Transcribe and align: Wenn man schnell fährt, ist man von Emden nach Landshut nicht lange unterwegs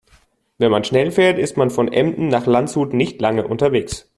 Wenn 0.57 0.71
man 0.71 0.83
schnell 0.83 1.11
fährt, 1.11 1.37
ist 1.37 1.57
man 1.57 1.69
von 1.69 1.87
Emden 1.87 2.27
nach 2.27 2.47
Landshut 2.47 2.91
nicht 2.91 3.21
lange 3.21 3.47
unterwegs 3.47 4.09